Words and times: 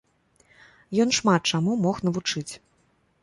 Ён 1.03 1.09
шмат 1.17 1.41
чаму 1.55 1.77
мог 1.83 2.01
навучыць. 2.05 2.49